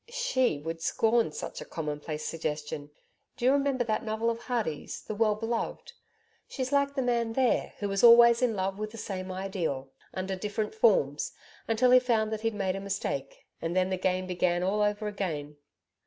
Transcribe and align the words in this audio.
'SHE 0.09 0.57
would 0.61 0.81
scorn 0.81 1.31
such 1.31 1.61
a 1.61 1.65
commonplace 1.65 2.25
suggestion. 2.25 2.89
Do 3.37 3.45
you 3.45 3.51
remember 3.51 3.83
that 3.83 4.03
novel 4.03 4.31
of 4.31 4.39
Hardy's, 4.39 5.03
THE 5.03 5.13
WELL 5.13 5.35
BELOVED? 5.35 5.93
She's 6.47 6.71
like 6.71 6.95
the 6.95 7.03
man 7.03 7.33
there, 7.33 7.73
who 7.77 7.87
was 7.87 8.03
always 8.03 8.41
in 8.41 8.55
love 8.55 8.79
with 8.79 8.89
the 8.89 8.97
same 8.97 9.31
Ideal 9.31 9.91
under 10.11 10.35
different 10.35 10.73
forms 10.73 11.33
until 11.67 11.91
he 11.91 11.99
found 11.99 12.31
that 12.33 12.41
he'd 12.41 12.55
made 12.55 12.75
a 12.75 12.79
mistake, 12.79 13.45
and 13.61 13.75
then 13.75 13.91
the 13.91 13.95
game 13.95 14.25
began 14.25 14.63
all 14.63 14.81
over 14.81 15.07
again.' 15.07 15.57